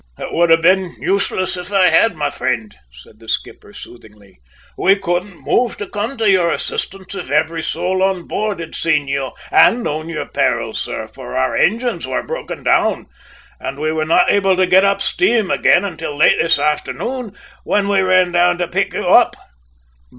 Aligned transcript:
"It 0.17 0.33
would 0.33 0.49
have 0.49 0.63
been 0.63 0.95
useless 0.99 1.55
if 1.57 1.71
I 1.71 1.89
had, 1.89 2.15
my 2.15 2.31
friend," 2.31 2.75
said 2.91 3.19
the 3.19 3.27
skipper 3.27 3.71
soothingly. 3.71 4.39
"We 4.75 4.95
couldn't 4.95 5.45
move 5.45 5.77
to 5.77 5.85
come 5.87 6.17
to 6.17 6.27
your 6.27 6.49
assistance 6.51 7.13
if 7.13 7.29
every 7.29 7.61
soul 7.61 8.01
on 8.01 8.23
board 8.23 8.59
had 8.59 8.73
seen 8.73 9.07
you 9.07 9.33
and 9.51 9.83
known 9.83 10.09
your 10.09 10.25
peril, 10.25 10.73
sir; 10.73 11.05
for 11.05 11.35
our 11.37 11.55
engines 11.55 12.07
were 12.07 12.23
broken 12.23 12.63
down 12.63 13.09
and 13.59 13.77
we 13.77 13.91
were 13.91 14.05
not 14.05 14.31
able 14.31 14.57
to 14.57 14.65
get 14.65 14.83
up 14.83 15.03
steam 15.03 15.51
again 15.51 15.85
until 15.85 16.17
late 16.17 16.37
this 16.41 16.57
afternoon, 16.57 17.35
when 17.63 17.87
we 17.87 18.01
ran 18.01 18.31
down 18.31 18.57
to 18.57 18.67
pick 18.67 18.95
you 18.95 19.05
up!" 19.07 19.35